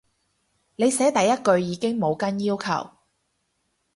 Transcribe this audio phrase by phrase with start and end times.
[0.77, 2.89] 你寫第一句已經冇跟要求